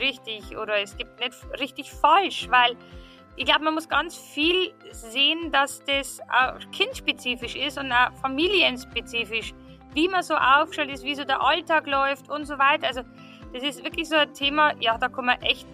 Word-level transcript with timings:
richtig 0.00 0.56
oder 0.56 0.80
es 0.80 0.96
gibt 0.96 1.20
nicht 1.20 1.34
richtig 1.60 1.92
falsch, 1.92 2.48
weil 2.50 2.76
ich 3.36 3.44
glaube, 3.44 3.64
man 3.64 3.74
muss 3.74 3.88
ganz 3.88 4.16
viel 4.16 4.72
sehen, 4.90 5.52
dass 5.52 5.82
das 5.84 6.20
auch 6.28 6.58
kindspezifisch 6.72 7.54
ist 7.54 7.78
und 7.78 7.92
auch 7.92 8.12
familienspezifisch, 8.20 9.54
wie 9.94 10.08
man 10.08 10.22
so 10.22 10.34
aufgestellt 10.34 10.90
ist, 10.90 11.04
wie 11.04 11.14
so 11.14 11.24
der 11.24 11.40
Alltag 11.40 11.86
läuft 11.86 12.28
und 12.28 12.46
so 12.46 12.58
weiter. 12.58 12.88
Also 12.88 13.02
das 13.52 13.62
ist 13.62 13.84
wirklich 13.84 14.08
so 14.08 14.16
ein 14.16 14.34
Thema, 14.34 14.72
ja, 14.80 14.98
da 14.98 15.08
kann 15.08 15.26
man 15.26 15.40
echt 15.42 15.66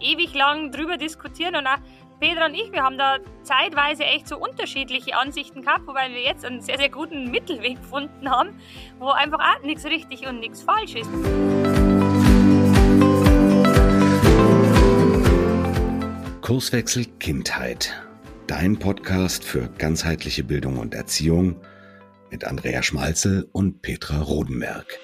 ewig 0.00 0.34
lang 0.34 0.72
drüber 0.72 0.96
diskutieren 0.96 1.54
und 1.54 1.66
auch 1.66 1.78
Petra 2.18 2.46
und 2.46 2.54
ich, 2.54 2.70
wir 2.70 2.82
haben 2.82 2.98
da 2.98 3.18
zeitweise 3.42 4.04
echt 4.04 4.28
so 4.28 4.36
unterschiedliche 4.38 5.16
Ansichten 5.16 5.62
gehabt, 5.62 5.86
wobei 5.86 6.10
wir 6.10 6.22
jetzt 6.22 6.44
einen 6.44 6.60
sehr, 6.60 6.78
sehr 6.78 6.88
guten 6.88 7.30
Mittelweg 7.30 7.76
gefunden 7.76 8.30
haben, 8.30 8.50
wo 8.98 9.10
einfach 9.10 9.40
auch 9.40 9.62
nichts 9.64 9.84
richtig 9.84 10.26
und 10.26 10.38
nichts 10.38 10.62
falsch 10.62 10.94
ist. 10.94 11.10
Kurswechsel 16.42 17.04
Kindheit. 17.20 17.94
Dein 18.48 18.76
Podcast 18.76 19.44
für 19.44 19.68
ganzheitliche 19.78 20.42
Bildung 20.42 20.76
und 20.76 20.92
Erziehung 20.92 21.54
mit 22.32 22.44
Andrea 22.44 22.82
Schmalzel 22.82 23.48
und 23.52 23.80
Petra 23.80 24.20
Rodenberg. 24.20 24.98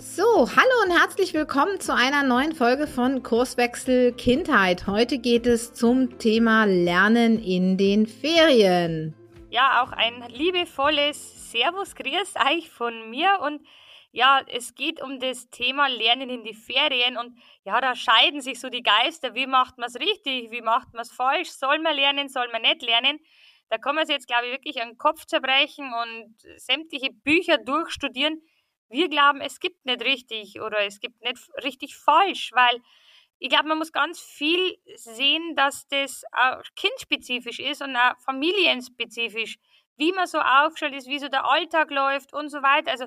So, 0.00 0.50
hallo 0.56 0.74
und 0.84 0.90
herzlich 0.90 1.34
willkommen 1.34 1.78
zu 1.78 1.94
einer 1.94 2.24
neuen 2.24 2.52
Folge 2.52 2.88
von 2.88 3.22
Kurswechsel 3.22 4.12
Kindheit. 4.12 4.88
Heute 4.88 5.18
geht 5.18 5.46
es 5.46 5.72
zum 5.72 6.18
Thema 6.18 6.64
Lernen 6.64 7.38
in 7.40 7.78
den 7.78 8.08
Ferien. 8.08 9.14
Ja, 9.50 9.84
auch 9.84 9.92
ein 9.92 10.14
liebevolles 10.30 11.52
Servus, 11.52 11.94
Grüß 11.94 12.34
euch 12.50 12.70
von 12.70 13.08
mir 13.08 13.38
und 13.46 13.60
ja, 14.12 14.42
es 14.46 14.74
geht 14.74 15.00
um 15.02 15.18
das 15.18 15.48
Thema 15.48 15.88
Lernen 15.88 16.28
in 16.28 16.44
die 16.44 16.54
Ferien 16.54 17.16
und 17.16 17.38
ja, 17.64 17.80
da 17.80 17.96
scheiden 17.96 18.42
sich 18.42 18.60
so 18.60 18.68
die 18.68 18.82
Geister. 18.82 19.34
Wie 19.34 19.46
macht 19.46 19.78
man 19.78 19.88
es 19.88 19.98
richtig? 19.98 20.50
Wie 20.50 20.60
macht 20.60 20.92
man 20.92 21.02
es 21.02 21.10
falsch? 21.10 21.50
Soll 21.50 21.78
man 21.78 21.96
lernen? 21.96 22.28
Soll 22.28 22.48
man 22.52 22.62
nicht 22.62 22.82
lernen? 22.82 23.18
Da 23.70 23.78
kann 23.78 23.94
man 23.94 24.04
sich 24.04 24.14
jetzt, 24.14 24.28
glaube 24.28 24.46
ich, 24.46 24.52
wirklich 24.52 24.82
einen 24.82 24.98
Kopf 24.98 25.24
zerbrechen 25.24 25.90
und 25.94 26.34
sämtliche 26.60 27.10
Bücher 27.10 27.56
durchstudieren. 27.56 28.42
Wir 28.90 29.08
glauben, 29.08 29.40
es 29.40 29.60
gibt 29.60 29.86
nicht 29.86 30.02
richtig 30.02 30.60
oder 30.60 30.80
es 30.80 31.00
gibt 31.00 31.22
nicht 31.22 31.38
richtig 31.64 31.96
falsch, 31.96 32.50
weil 32.52 32.82
ich 33.38 33.48
glaube, 33.48 33.68
man 33.68 33.78
muss 33.78 33.92
ganz 33.92 34.20
viel 34.20 34.76
sehen, 34.94 35.56
dass 35.56 35.88
das 35.88 36.22
auch 36.32 36.62
kindspezifisch 36.76 37.60
ist 37.60 37.80
und 37.80 37.96
auch 37.96 38.20
familienspezifisch, 38.20 39.56
wie 39.96 40.12
man 40.12 40.26
so 40.26 40.38
aufgestellt 40.40 40.94
ist, 40.94 41.08
wie 41.08 41.18
so 41.18 41.28
der 41.28 41.44
Alltag 41.44 41.90
läuft 41.90 42.32
und 42.32 42.48
so 42.48 42.62
weiter. 42.62 42.90
Also 42.90 43.06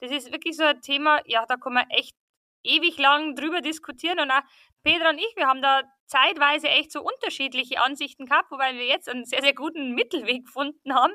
das 0.00 0.10
ist 0.10 0.32
wirklich 0.32 0.56
so 0.56 0.64
ein 0.64 0.80
Thema, 0.80 1.20
ja, 1.26 1.44
da 1.46 1.56
kann 1.56 1.74
man 1.74 1.88
echt 1.90 2.14
ewig 2.62 2.98
lang 2.98 3.34
drüber 3.36 3.60
diskutieren 3.60 4.20
und 4.20 4.30
auch 4.30 4.42
Petra 4.82 5.10
und 5.10 5.18
ich, 5.18 5.32
wir 5.36 5.46
haben 5.46 5.62
da 5.62 5.82
zeitweise 6.06 6.68
echt 6.68 6.92
so 6.92 7.00
unterschiedliche 7.00 7.82
Ansichten 7.82 8.26
gehabt, 8.26 8.50
wobei 8.50 8.74
wir 8.74 8.86
jetzt 8.86 9.08
einen 9.08 9.24
sehr, 9.24 9.42
sehr 9.42 9.54
guten 9.54 9.94
Mittelweg 9.94 10.44
gefunden 10.46 10.94
haben, 10.94 11.12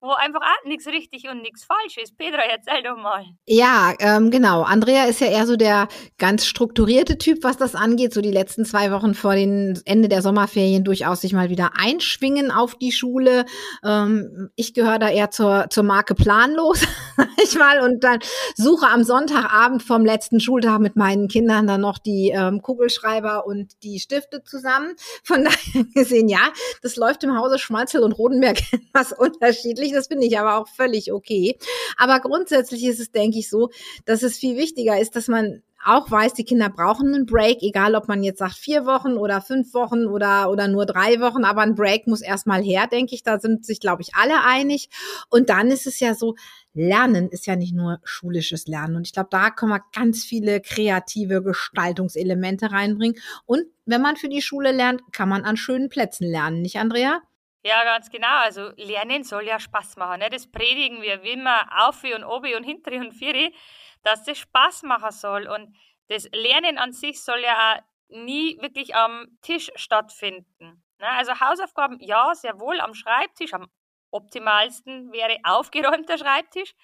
wo 0.00 0.10
einfach 0.10 0.40
auch 0.40 0.66
nichts 0.66 0.86
richtig 0.86 1.28
und 1.28 1.42
nichts 1.42 1.64
falsch 1.64 1.96
ist. 2.02 2.16
Petra, 2.16 2.42
erzähl 2.42 2.82
doch 2.82 2.96
mal. 2.96 3.24
Ja, 3.46 3.94
ähm, 4.00 4.30
genau. 4.30 4.62
Andrea 4.62 5.04
ist 5.04 5.20
ja 5.20 5.28
eher 5.28 5.46
so 5.46 5.56
der 5.56 5.88
ganz 6.18 6.46
strukturierte 6.46 7.18
Typ, 7.18 7.42
was 7.42 7.56
das 7.56 7.74
angeht. 7.74 8.12
So 8.12 8.20
die 8.20 8.30
letzten 8.30 8.64
zwei 8.64 8.90
Wochen 8.92 9.14
vor 9.14 9.34
dem 9.34 9.80
Ende 9.84 10.08
der 10.08 10.22
Sommerferien 10.22 10.84
durchaus 10.84 11.22
sich 11.22 11.32
mal 11.32 11.50
wieder 11.50 11.72
einschwingen 11.78 12.50
auf 12.50 12.74
die 12.74 12.92
Schule. 12.92 13.46
Ähm, 13.84 14.50
ich 14.56 14.74
gehöre 14.74 14.98
da 14.98 15.08
eher 15.08 15.30
zur, 15.30 15.66
zur 15.70 15.84
Marke 15.84 16.14
planlos, 16.14 16.80
sag 17.16 17.28
ich 17.42 17.54
mal, 17.56 17.80
und 17.80 18.04
dann 18.04 18.18
suche 18.54 18.86
am 18.86 19.04
Sonntagabend 19.04 19.82
vom 19.82 20.04
letzten 20.04 20.40
Schultag 20.40 20.80
mit 20.80 20.96
meinen 20.96 21.28
Kindern 21.28 21.66
dann 21.66 21.80
noch 21.80 21.98
die 21.98 22.30
ähm, 22.34 22.62
Kugelschreiber 22.62 23.46
und 23.46 23.82
die 23.82 23.98
Stifte 23.98 24.33
Hälfte 24.34 24.42
zusammen. 24.44 24.94
Von 25.22 25.44
daher 25.44 25.84
gesehen, 25.94 26.28
ja, 26.28 26.52
das 26.82 26.96
läuft 26.96 27.24
im 27.24 27.36
Hause 27.36 27.58
Schmalzel 27.58 28.02
und 28.02 28.12
Rodenberg 28.12 28.60
etwas 28.72 29.12
unterschiedlich. 29.12 29.92
Das 29.92 30.08
finde 30.08 30.26
ich 30.26 30.38
aber 30.38 30.56
auch 30.58 30.68
völlig 30.68 31.12
okay. 31.12 31.58
Aber 31.96 32.20
grundsätzlich 32.20 32.84
ist 32.84 33.00
es, 33.00 33.10
denke 33.10 33.38
ich, 33.38 33.48
so, 33.48 33.70
dass 34.04 34.22
es 34.22 34.38
viel 34.38 34.56
wichtiger 34.56 35.00
ist, 35.00 35.16
dass 35.16 35.28
man 35.28 35.62
auch 35.86 36.10
weiß, 36.10 36.32
die 36.32 36.44
Kinder 36.44 36.70
brauchen 36.70 37.14
einen 37.14 37.26
Break, 37.26 37.62
egal 37.62 37.94
ob 37.94 38.08
man 38.08 38.22
jetzt 38.22 38.38
sagt 38.38 38.54
vier 38.54 38.86
Wochen 38.86 39.18
oder 39.18 39.42
fünf 39.42 39.74
Wochen 39.74 40.06
oder, 40.06 40.50
oder 40.50 40.66
nur 40.66 40.86
drei 40.86 41.20
Wochen, 41.20 41.44
aber 41.44 41.60
ein 41.60 41.74
Break 41.74 42.06
muss 42.06 42.22
erstmal 42.22 42.62
her, 42.62 42.86
denke 42.86 43.14
ich. 43.14 43.22
Da 43.22 43.38
sind 43.38 43.66
sich, 43.66 43.80
glaube 43.80 44.00
ich, 44.00 44.14
alle 44.14 44.44
einig. 44.44 44.88
Und 45.28 45.50
dann 45.50 45.70
ist 45.70 45.86
es 45.86 46.00
ja 46.00 46.14
so, 46.14 46.36
Lernen 46.74 47.28
ist 47.28 47.46
ja 47.46 47.56
nicht 47.56 47.72
nur 47.72 48.00
schulisches 48.04 48.66
Lernen. 48.66 48.96
Und 48.96 49.06
ich 49.06 49.12
glaube, 49.12 49.28
da 49.30 49.50
können 49.50 49.72
wir 49.72 49.84
ganz 49.94 50.24
viele 50.24 50.60
kreative 50.60 51.42
Gestaltungselemente 51.42 52.72
reinbringen. 52.72 53.20
Und 53.46 53.64
wenn 53.86 54.02
man 54.02 54.16
für 54.16 54.28
die 54.28 54.42
Schule 54.42 54.72
lernt, 54.72 55.00
kann 55.12 55.28
man 55.28 55.44
an 55.44 55.56
schönen 55.56 55.88
Plätzen 55.88 56.26
lernen, 56.28 56.62
nicht, 56.62 56.76
Andrea? 56.76 57.22
Ja, 57.64 57.82
ganz 57.84 58.10
genau. 58.10 58.42
Also 58.42 58.72
Lernen 58.76 59.24
soll 59.24 59.46
ja 59.46 59.58
Spaß 59.58 59.96
machen. 59.96 60.18
Ne? 60.18 60.28
Das 60.30 60.50
predigen 60.50 61.00
wir 61.00 61.22
wie 61.22 61.30
immer 61.30 61.86
auf 61.86 62.04
und 62.04 62.24
obi 62.24 62.54
und 62.56 62.64
hintere 62.64 62.96
und 62.96 63.12
vieri, 63.12 63.54
dass 64.02 64.24
das 64.24 64.38
Spaß 64.38 64.82
machen 64.82 65.12
soll. 65.12 65.46
Und 65.46 65.74
das 66.08 66.28
Lernen 66.32 66.76
an 66.76 66.92
sich 66.92 67.22
soll 67.22 67.40
ja 67.40 67.76
auch 67.76 67.82
nie 68.10 68.58
wirklich 68.60 68.94
am 68.94 69.38
Tisch 69.40 69.70
stattfinden. 69.76 70.84
Ne? 70.98 71.08
Also 71.08 71.40
Hausaufgaben, 71.40 71.98
ja, 72.00 72.34
sehr 72.34 72.60
wohl 72.60 72.80
am 72.80 72.94
Schreibtisch, 72.94 73.54
am 73.54 73.70
optimalsten 74.14 75.12
wäre 75.12 75.38
aufgeräumter 75.42 76.18
Schreibtisch, 76.18 76.74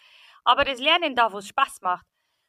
aber 0.44 0.64
das 0.64 0.80
Lernen 0.80 1.14
da, 1.14 1.32
wo 1.32 1.38
es 1.38 1.48
Spaß 1.48 1.80
macht. 1.82 2.06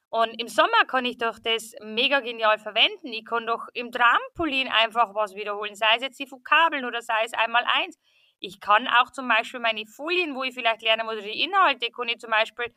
Und 0.10 0.34
im 0.42 0.50
Sommer 0.50 0.86
kann 0.88 1.06
ich 1.06 1.18
doch 1.18 1.40
das 1.40 1.74
mega 1.82 2.20
genial 2.20 2.60
verwenden. 2.60 3.14
Ich 3.14 3.24
kann 3.24 3.48
doch 3.48 3.68
im 3.74 3.94
Trampolin 3.94 4.68
einfach 4.68 5.16
was 5.16 5.36
wiederholen, 5.36 5.74
sei 5.76 5.96
es 5.96 6.02
jetzt 6.02 6.20
die 6.20 6.30
Vokabeln 6.30 6.84
oder 6.84 7.02
sei 7.02 7.24
es 7.24 7.34
einmal 7.34 7.64
eins. 7.66 7.98
Ich 8.40 8.60
kann 8.60 8.88
auch 8.88 9.12
zum 9.12 9.30
Beispiel 9.30 9.62
meine 9.62 9.86
Folien, 9.86 10.36
wo 10.36 10.44
ich 10.44 10.54
vielleicht 10.54 10.82
lernen 10.82 11.06
muss, 11.06 11.24
die 11.24 11.44
Inhalte, 11.44 11.92
kann 11.92 12.10
ich 12.10 12.20
zum 12.20 12.32
Beispiel 12.32 12.74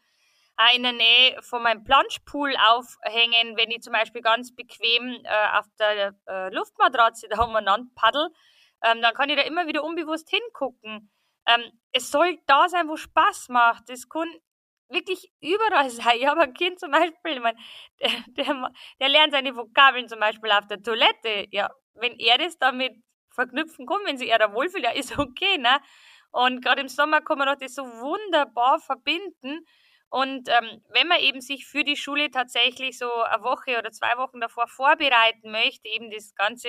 auch 0.57 0.75
in 0.77 0.85
der 0.85 0.93
Nähe 0.93 1.43
von 1.43 1.63
meinem 1.63 1.83
Planschpool 1.83 2.55
aufhängen, 2.69 3.57
wenn 3.57 3.71
ich 3.71 3.83
zum 3.83 3.93
Beispiel 3.93 4.23
ganz 4.23 4.55
bequem 4.55 5.19
äh, 5.25 5.59
auf 5.59 5.67
der 5.79 6.15
äh, 6.29 6.55
Luftmatratze 6.55 7.27
da 7.29 7.43
umeinander 7.43 7.91
paddel. 7.97 8.29
Ähm, 8.85 9.03
dann 9.03 9.15
kann 9.15 9.29
ich 9.31 9.37
da 9.37 9.43
immer 9.43 9.67
wieder 9.67 9.83
unbewusst 9.83 10.31
hingucken. 10.31 11.11
Ähm, 11.47 11.63
es 11.93 12.11
soll 12.11 12.39
da 12.47 12.69
sein, 12.69 12.89
wo 12.89 12.97
Spaß 12.97 13.49
macht. 13.51 13.91
Es 13.91 14.09
kann 14.09 14.29
wirklich 14.89 15.33
überall 15.41 15.91
sein. 15.91 16.19
Ich 16.19 16.27
habe 16.27 16.43
ein 16.43 16.55
Kind 16.55 16.81
zum 16.81 16.91
Beispiel, 16.91 17.33
ich 17.35 17.41
mein, 17.41 17.57
der, 18.01 18.11
der, 18.45 18.71
der 19.01 19.09
lernt 19.09 19.33
seine 19.33 19.57
Vokabeln 19.57 20.09
zum 20.09 20.21
Beispiel 20.21 20.51
auf 20.53 20.67
der 20.67 20.83
Toilette. 20.83 21.47
Ja, 21.51 21.71
wenn 21.95 22.19
er 22.19 22.39
das 22.39 22.59
damit 22.59 22.95
verknüpfen 23.31 23.87
kann, 23.87 24.01
wenn 24.05 24.19
sich 24.19 24.31
er 24.31 24.39
da 24.39 24.53
wohlfühlt, 24.53 24.85
ja, 24.85 24.91
ist 24.93 25.19
okay, 25.19 25.59
ne? 25.59 25.81
Und 26.31 26.65
gerade 26.65 26.81
im 26.81 26.89
Sommer 26.89 27.21
kann 27.21 27.39
man 27.39 27.49
doch 27.49 27.57
das 27.57 27.75
so 27.75 27.85
wunderbar 27.85 28.81
verbinden. 28.81 29.65
Und 30.11 30.49
ähm, 30.49 30.83
wenn 30.91 31.09
man 31.09 31.21
eben 31.21 31.41
sich 31.41 31.67
für 31.67 31.85
die 31.85 31.97
Schule 31.97 32.31
tatsächlich 32.31 32.99
so 32.99 33.11
eine 33.13 33.43
Woche 33.43 33.79
oder 33.79 33.91
zwei 33.93 34.17
Wochen 34.17 34.41
davor 34.41 34.69
vorbereiten 34.69 35.51
möchte, 35.51 35.89
eben 35.89 36.11
das 36.11 36.35
ganze 36.35 36.69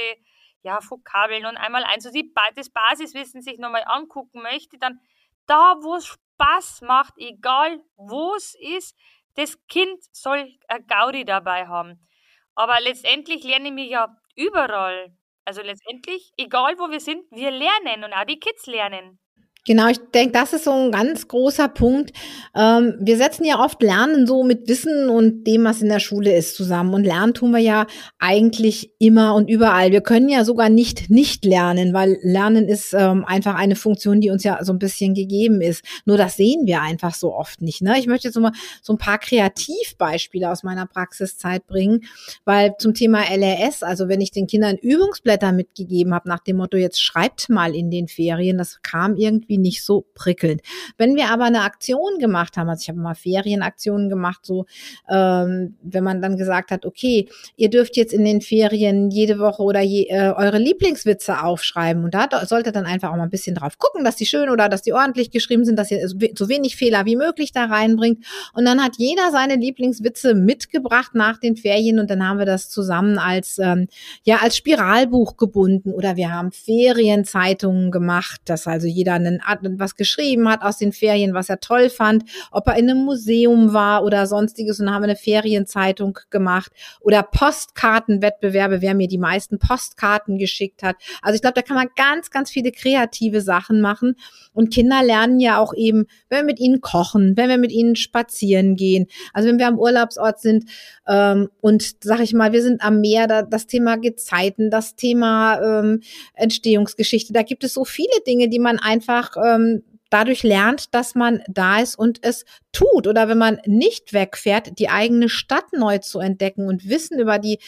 ja, 0.65 0.79
Vokabeln 0.81 1.45
und 1.45 1.57
einmal 1.57 1.83
eins, 1.83 2.05
also 2.05 2.11
die, 2.11 2.33
das 2.55 2.71
Basiswissen 2.71 3.41
sich 3.41 3.59
nochmal 3.59 3.83
angucken 3.85 4.41
möchte, 4.41 4.79
dann 4.79 4.99
da, 5.45 5.75
wo 5.81 5.95
es 5.95 6.07
Spaß 6.07 6.81
macht, 6.81 7.13
egal 7.17 7.83
wo 7.95 8.33
es 8.35 8.55
ist, 8.59 8.97
das 9.35 9.57
Kind 9.67 10.03
soll 10.11 10.51
ein 10.67 10.87
Gaudi 10.87 11.23
dabei 11.23 11.67
haben. 11.67 12.07
Aber 12.55 12.79
letztendlich 12.81 13.43
lernen 13.43 13.75
wir 13.75 13.85
ja 13.85 14.17
überall. 14.35 15.15
Also 15.45 15.61
letztendlich, 15.61 16.31
egal 16.37 16.79
wo 16.79 16.89
wir 16.89 16.99
sind, 16.99 17.23
wir 17.29 17.51
lernen 17.51 18.03
und 18.03 18.13
auch 18.13 18.25
die 18.25 18.39
Kids 18.39 18.65
lernen. 18.65 19.19
Genau, 19.67 19.87
ich 19.87 19.97
denke, 20.13 20.31
das 20.31 20.53
ist 20.53 20.65
so 20.65 20.71
ein 20.71 20.91
ganz 20.91 21.27
großer 21.27 21.67
Punkt. 21.67 22.11
Ähm, 22.55 22.95
wir 22.99 23.17
setzen 23.17 23.45
ja 23.45 23.59
oft 23.59 23.81
Lernen 23.81 24.27
so 24.27 24.43
mit 24.43 24.67
Wissen 24.67 25.09
und 25.09 25.45
dem, 25.45 25.63
was 25.63 25.81
in 25.81 25.89
der 25.89 25.99
Schule 25.99 26.35
ist, 26.35 26.55
zusammen. 26.55 26.93
Und 26.93 27.03
lernen 27.03 27.33
tun 27.33 27.49
wir 27.49 27.59
ja 27.59 27.87
eigentlich 28.19 28.91
immer 28.99 29.33
und 29.33 29.49
überall. 29.49 29.91
Wir 29.91 30.01
können 30.01 30.29
ja 30.29 30.43
sogar 30.43 30.69
nicht 30.69 31.09
nicht 31.09 31.45
lernen, 31.45 31.93
weil 31.93 32.19
Lernen 32.21 32.67
ist 32.67 32.93
ähm, 32.93 33.25
einfach 33.25 33.55
eine 33.55 33.75
Funktion, 33.75 34.21
die 34.21 34.29
uns 34.29 34.43
ja 34.43 34.63
so 34.63 34.71
ein 34.71 34.77
bisschen 34.77 35.15
gegeben 35.15 35.61
ist. 35.61 35.83
Nur 36.05 36.17
das 36.17 36.37
sehen 36.37 36.67
wir 36.67 36.81
einfach 36.81 37.15
so 37.15 37.33
oft 37.33 37.61
nicht. 37.63 37.81
Ne? 37.81 37.97
Ich 37.97 38.05
möchte 38.05 38.27
jetzt 38.27 38.37
mal 38.37 38.51
so 38.83 38.93
ein 38.93 38.99
paar 38.99 39.17
Kreativbeispiele 39.17 40.47
aus 40.47 40.61
meiner 40.61 40.85
Praxiszeit 40.85 41.65
bringen, 41.65 42.01
weil 42.43 42.75
zum 42.77 42.93
Thema 42.93 43.23
LRS, 43.35 43.81
also 43.81 44.09
wenn 44.09 44.21
ich 44.21 44.29
den 44.29 44.45
Kindern 44.45 44.77
Übungsblätter 44.77 45.51
mitgegeben 45.51 46.13
habe 46.13 46.29
nach 46.29 46.41
dem 46.41 46.57
Motto, 46.57 46.77
jetzt 46.77 47.01
schreibt 47.01 47.49
mal 47.49 47.73
in 47.73 47.89
den 47.89 48.07
Ferien, 48.07 48.59
das 48.59 48.83
kam 48.83 49.15
irgendwie 49.15 49.54
irgendwie 49.55 49.57
nicht 49.57 49.83
so 49.83 50.05
prickelnd. 50.13 50.61
Wenn 50.97 51.15
wir 51.15 51.29
aber 51.29 51.45
eine 51.45 51.61
Aktion 51.61 52.19
gemacht 52.19 52.57
haben, 52.57 52.69
also 52.69 52.81
ich 52.81 52.89
habe 52.89 52.99
mal 52.99 53.15
Ferienaktionen 53.15 54.09
gemacht, 54.09 54.45
so 54.45 54.65
ähm, 55.09 55.75
wenn 55.81 56.03
man 56.03 56.21
dann 56.21 56.37
gesagt 56.37 56.71
hat, 56.71 56.85
okay, 56.85 57.27
ihr 57.55 57.69
dürft 57.69 57.97
jetzt 57.97 58.13
in 58.13 58.25
den 58.25 58.41
Ferien 58.41 59.09
jede 59.09 59.39
Woche 59.39 59.63
oder 59.63 59.81
je, 59.81 60.07
äh, 60.09 60.33
eure 60.35 60.57
Lieblingswitze 60.57 61.41
aufschreiben 61.41 62.03
und 62.03 62.13
da 62.13 62.27
solltet 62.45 62.75
dann 62.75 62.85
einfach 62.85 63.11
auch 63.11 63.17
mal 63.17 63.23
ein 63.23 63.29
bisschen 63.29 63.55
drauf 63.55 63.77
gucken, 63.77 64.03
dass 64.03 64.15
die 64.15 64.25
schön 64.25 64.49
oder 64.49 64.69
dass 64.69 64.81
die 64.81 64.93
ordentlich 64.93 65.31
geschrieben 65.31 65.65
sind, 65.65 65.77
dass 65.77 65.91
ihr 65.91 66.07
so 66.07 66.49
wenig 66.49 66.75
Fehler 66.75 67.05
wie 67.05 67.15
möglich 67.15 67.51
da 67.51 67.65
reinbringt. 67.65 68.25
Und 68.53 68.65
dann 68.65 68.83
hat 68.83 68.93
jeder 68.97 69.31
seine 69.31 69.55
Lieblingswitze 69.55 70.35
mitgebracht 70.35 71.15
nach 71.15 71.39
den 71.39 71.55
Ferien 71.55 71.99
und 71.99 72.09
dann 72.09 72.27
haben 72.27 72.39
wir 72.39 72.45
das 72.45 72.69
zusammen 72.69 73.17
als 73.17 73.57
ähm, 73.59 73.87
ja 74.23 74.37
als 74.37 74.57
Spiralbuch 74.57 75.37
gebunden 75.37 75.91
oder 75.91 76.15
wir 76.15 76.31
haben 76.31 76.51
Ferienzeitungen 76.51 77.91
gemacht, 77.91 78.41
dass 78.45 78.67
also 78.67 78.87
jeder 78.87 79.13
einen, 79.13 79.41
was 79.77 79.95
geschrieben 79.95 80.49
hat 80.49 80.61
aus 80.61 80.77
den 80.77 80.91
Ferien, 80.91 81.33
was 81.33 81.49
er 81.49 81.59
toll 81.59 81.89
fand, 81.89 82.23
ob 82.51 82.67
er 82.67 82.75
in 82.75 82.89
einem 82.89 83.05
Museum 83.05 83.73
war 83.73 84.03
oder 84.03 84.27
sonstiges 84.27 84.79
und 84.79 84.91
haben 84.91 85.03
eine 85.03 85.15
Ferienzeitung 85.15 86.19
gemacht. 86.29 86.71
Oder 87.01 87.23
Postkartenwettbewerbe, 87.23 88.81
wer 88.81 88.93
mir 88.93 89.07
die 89.07 89.17
meisten 89.17 89.59
Postkarten 89.59 90.37
geschickt 90.37 90.83
hat. 90.83 90.95
Also 91.21 91.35
ich 91.35 91.41
glaube, 91.41 91.55
da 91.55 91.61
kann 91.61 91.75
man 91.75 91.89
ganz, 91.95 92.29
ganz 92.29 92.49
viele 92.49 92.71
kreative 92.71 93.41
Sachen 93.41 93.81
machen. 93.81 94.15
Und 94.53 94.73
Kinder 94.73 95.03
lernen 95.03 95.39
ja 95.39 95.59
auch 95.59 95.73
eben, 95.73 96.05
wenn 96.29 96.39
wir 96.39 96.45
mit 96.45 96.59
ihnen 96.59 96.81
kochen, 96.81 97.35
wenn 97.35 97.49
wir 97.49 97.57
mit 97.57 97.71
ihnen 97.71 97.95
spazieren 97.95 98.75
gehen, 98.75 99.07
also 99.33 99.49
wenn 99.49 99.59
wir 99.59 99.67
am 99.67 99.79
Urlaubsort 99.79 100.39
sind 100.39 100.65
ähm, 101.07 101.49
und 101.61 102.03
sag 102.03 102.19
ich 102.21 102.33
mal, 102.33 102.53
wir 102.53 102.61
sind 102.61 102.81
am 102.81 103.01
Meer, 103.01 103.27
da, 103.27 103.41
das 103.41 103.67
Thema 103.67 103.97
Gezeiten, 103.97 104.69
das 104.69 104.95
Thema 104.95 105.59
ähm, 105.61 106.01
Entstehungsgeschichte, 106.33 107.33
da 107.33 107.43
gibt 107.43 107.63
es 107.63 107.73
so 107.73 107.85
viele 107.85 108.21
Dinge, 108.25 108.49
die 108.49 108.59
man 108.59 108.79
einfach 108.79 109.34
ähm, 109.37 109.83
dadurch 110.09 110.43
lernt, 110.43 110.93
dass 110.93 111.15
man 111.15 111.43
da 111.47 111.79
ist 111.79 111.97
und 111.97 112.19
es 112.23 112.45
tut. 112.71 113.07
Oder 113.07 113.27
wenn 113.27 113.37
man 113.37 113.59
nicht 113.65 114.13
wegfährt, 114.13 114.79
die 114.79 114.89
eigene 114.89 115.29
Stadt 115.29 115.73
neu 115.73 115.97
zu 115.99 116.19
entdecken 116.19 116.67
und 116.67 116.87
Wissen 116.87 117.19
über 117.19 117.39
die 117.39 117.59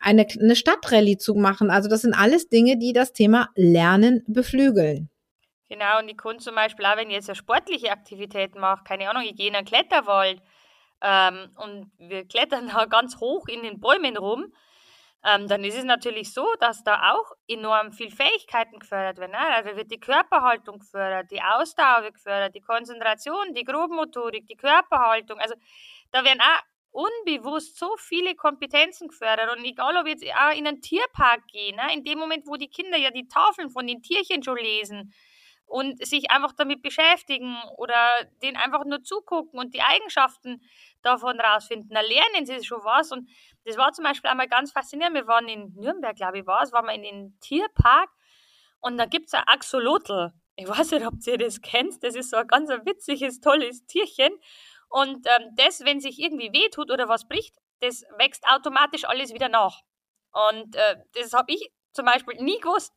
eine, 0.00 0.26
eine 0.40 0.56
Stadtrallye 0.56 1.16
zu 1.16 1.34
machen. 1.34 1.70
Also 1.70 1.88
das 1.88 2.02
sind 2.02 2.14
alles 2.14 2.48
Dinge, 2.48 2.76
die 2.76 2.92
das 2.92 3.12
Thema 3.12 3.50
Lernen 3.54 4.24
beflügeln. 4.26 5.10
Genau, 5.68 6.00
und 6.00 6.08
ich 6.08 6.18
kann 6.18 6.38
zum 6.38 6.54
Beispiel 6.54 6.84
auch, 6.84 6.96
wenn 6.96 7.08
ich 7.08 7.14
jetzt 7.14 7.30
eine 7.30 7.36
sportliche 7.36 7.92
Aktivität 7.92 8.56
mache, 8.56 8.84
keine 8.84 9.08
Ahnung, 9.08 9.22
ich 9.22 9.36
gehe 9.36 9.48
in 9.48 9.56
einen 9.56 9.64
Kletterwald 9.64 10.42
ähm, 11.00 11.48
und 11.56 11.90
wir 11.98 12.26
klettern 12.26 12.68
da 12.74 12.84
ganz 12.86 13.18
hoch 13.20 13.46
in 13.48 13.62
den 13.62 13.80
Bäumen 13.80 14.16
rum, 14.16 14.52
ähm, 15.24 15.46
dann 15.48 15.62
ist 15.64 15.76
es 15.76 15.84
natürlich 15.84 16.32
so, 16.32 16.46
dass 16.58 16.82
da 16.82 17.12
auch 17.12 17.32
enorm 17.46 17.92
viel 17.92 18.10
Fähigkeiten 18.10 18.78
gefördert 18.78 19.18
werden. 19.18 19.32
Ne? 19.32 19.38
Also 19.38 19.76
wird 19.76 19.90
die 19.90 20.00
Körperhaltung 20.00 20.80
gefördert, 20.80 21.30
die 21.30 21.40
Ausdauer 21.40 22.02
wird 22.02 22.14
gefördert, 22.14 22.54
die 22.54 22.60
Konzentration, 22.60 23.54
die 23.54 23.64
Grobmotorik, 23.64 24.46
die 24.48 24.56
Körperhaltung. 24.56 25.38
Also 25.38 25.54
da 26.10 26.24
werden 26.24 26.40
auch 26.40 26.62
unbewusst 26.92 27.78
so 27.78 27.94
viele 27.98 28.34
Kompetenzen 28.34 29.08
gefördert. 29.08 29.56
Und 29.56 29.64
egal, 29.64 29.96
ob 29.96 30.06
jetzt 30.06 30.24
auch 30.24 30.56
in 30.56 30.66
einen 30.66 30.82
Tierpark 30.82 31.46
gehen, 31.46 31.76
ne? 31.76 31.94
in 31.94 32.04
dem 32.04 32.18
Moment, 32.18 32.46
wo 32.46 32.56
die 32.56 32.68
Kinder 32.68 32.98
ja 32.98 33.10
die 33.10 33.28
Tafeln 33.28 33.70
von 33.70 33.86
den 33.86 34.02
Tierchen 34.02 34.42
schon 34.42 34.58
lesen 34.58 35.14
und 35.72 36.06
sich 36.06 36.30
einfach 36.30 36.52
damit 36.52 36.82
beschäftigen 36.82 37.56
oder 37.78 37.96
denen 38.42 38.58
einfach 38.58 38.84
nur 38.84 39.02
zugucken 39.02 39.58
und 39.58 39.72
die 39.72 39.80
Eigenschaften 39.80 40.60
davon 41.00 41.40
rausfinden. 41.40 41.88
Da 41.90 42.02
lernen 42.02 42.44
sie 42.44 42.62
schon 42.62 42.84
was. 42.84 43.10
Und 43.10 43.30
das 43.64 43.78
war 43.78 43.90
zum 43.92 44.04
Beispiel 44.04 44.28
einmal 44.28 44.48
ganz 44.48 44.70
faszinierend. 44.70 45.16
Wir 45.16 45.26
waren 45.26 45.48
in 45.48 45.72
Nürnberg, 45.74 46.14
glaube 46.14 46.40
ich, 46.40 46.46
war 46.46 46.62
es, 46.62 46.72
waren 46.72 46.84
wir 46.84 46.92
in 46.92 47.02
den 47.02 47.38
Tierpark 47.40 48.10
und 48.80 48.98
da 48.98 49.06
gibt 49.06 49.28
es 49.28 49.34
ein 49.34 49.44
Axolotl. 49.46 50.32
Ich 50.56 50.68
weiß 50.68 50.90
nicht, 50.90 51.06
ob 51.06 51.14
ihr 51.26 51.38
das 51.38 51.62
kennt. 51.62 52.02
Das 52.04 52.16
ist 52.16 52.30
so 52.30 52.36
ein 52.36 52.46
ganz 52.46 52.68
witziges, 52.68 53.40
tolles 53.40 53.86
Tierchen. 53.86 54.32
Und 54.90 55.26
ähm, 55.26 55.54
das, 55.56 55.86
wenn 55.86 56.00
sich 56.00 56.18
irgendwie 56.18 56.52
wehtut 56.52 56.90
oder 56.90 57.08
was 57.08 57.26
bricht, 57.26 57.56
das 57.80 58.04
wächst 58.18 58.44
automatisch 58.46 59.06
alles 59.06 59.32
wieder 59.32 59.48
nach. 59.48 59.80
Und 60.32 60.76
äh, 60.76 60.96
das 61.14 61.32
habe 61.32 61.50
ich 61.54 61.72
zum 61.94 62.04
Beispiel 62.04 62.42
nie 62.42 62.60
gewusst. 62.60 62.92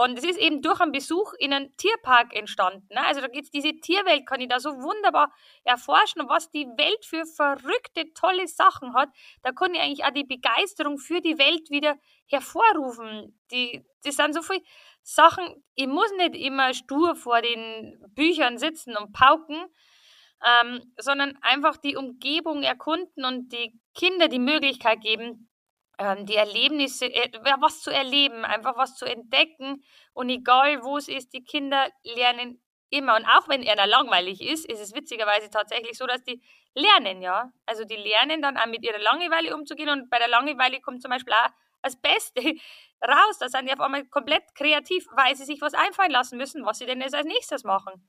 Und 0.00 0.16
es 0.16 0.22
ist 0.22 0.38
eben 0.38 0.62
durch 0.62 0.78
einen 0.80 0.92
Besuch 0.92 1.32
in 1.40 1.52
einem 1.52 1.76
Tierpark 1.76 2.32
entstanden. 2.32 2.86
Ne? 2.88 3.04
Also 3.04 3.20
da 3.20 3.26
geht's 3.26 3.50
diese 3.50 3.80
Tierwelt, 3.80 4.26
kann 4.26 4.40
ich 4.40 4.48
da 4.48 4.60
so 4.60 4.70
wunderbar 4.70 5.32
erforschen 5.64 6.22
was 6.28 6.52
die 6.52 6.66
Welt 6.66 7.04
für 7.04 7.26
verrückte, 7.26 8.12
tolle 8.14 8.46
Sachen 8.46 8.94
hat. 8.94 9.08
Da 9.42 9.50
kann 9.50 9.74
ich 9.74 9.80
eigentlich 9.80 10.04
auch 10.04 10.12
die 10.12 10.22
Begeisterung 10.22 10.98
für 10.98 11.20
die 11.20 11.36
Welt 11.36 11.68
wieder 11.70 11.96
hervorrufen. 12.28 13.40
Die, 13.50 13.84
das 14.04 14.14
sind 14.14 14.34
so 14.34 14.42
viele 14.42 14.62
Sachen, 15.02 15.64
ich 15.74 15.88
muss 15.88 16.12
nicht 16.12 16.36
immer 16.36 16.74
stur 16.74 17.16
vor 17.16 17.42
den 17.42 18.00
Büchern 18.14 18.56
sitzen 18.56 18.96
und 18.96 19.12
pauken, 19.12 19.66
ähm, 20.46 20.92
sondern 20.96 21.36
einfach 21.42 21.76
die 21.76 21.96
Umgebung 21.96 22.62
erkunden 22.62 23.24
und 23.24 23.52
die 23.52 23.76
Kinder 23.96 24.28
die 24.28 24.38
Möglichkeit 24.38 25.00
geben, 25.00 25.48
ähm, 25.98 26.26
die 26.26 26.36
Erlebnisse, 26.36 27.06
äh, 27.06 27.30
was 27.60 27.80
zu 27.80 27.90
erleben, 27.90 28.44
einfach 28.44 28.76
was 28.76 28.94
zu 28.94 29.04
entdecken. 29.04 29.84
Und 30.12 30.30
egal 30.30 30.82
wo 30.82 30.96
es 30.96 31.08
ist, 31.08 31.32
die 31.32 31.44
Kinder 31.44 31.88
lernen 32.02 32.62
immer. 32.90 33.16
Und 33.16 33.26
auch 33.26 33.48
wenn 33.48 33.62
er 33.62 33.76
da 33.76 33.84
langweilig 33.84 34.40
ist, 34.40 34.66
ist 34.66 34.80
es 34.80 34.94
witzigerweise 34.94 35.50
tatsächlich 35.50 35.98
so, 35.98 36.06
dass 36.06 36.22
die 36.22 36.42
lernen, 36.74 37.22
ja. 37.22 37.52
Also 37.66 37.84
die 37.84 37.96
lernen 37.96 38.42
dann 38.42 38.56
auch 38.56 38.66
mit 38.66 38.82
ihrer 38.84 38.98
Langeweile 38.98 39.54
umzugehen. 39.54 39.88
Und 39.88 40.10
bei 40.10 40.18
der 40.18 40.28
Langeweile 40.28 40.80
kommt 40.80 41.02
zum 41.02 41.10
Beispiel 41.10 41.34
auch 41.34 41.50
das 41.82 42.00
Beste 42.00 42.40
raus. 43.02 43.38
Da 43.38 43.48
sind 43.48 43.68
die 43.68 43.72
auf 43.72 43.80
einmal 43.80 44.04
komplett 44.06 44.54
kreativ, 44.54 45.06
weil 45.12 45.36
sie 45.36 45.44
sich 45.44 45.60
was 45.60 45.74
einfallen 45.74 46.10
lassen 46.10 46.38
müssen, 46.38 46.64
was 46.64 46.78
sie 46.78 46.86
denn 46.86 47.00
jetzt 47.00 47.14
als 47.14 47.26
nächstes 47.26 47.64
machen. 47.64 48.08